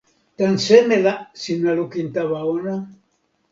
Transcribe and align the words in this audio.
tan 0.37 0.55
seme 0.65 0.97
la 1.05 1.13
sina 1.41 1.71
lukin 1.77 2.07
tawa 2.15 2.41
ona? 2.55 2.75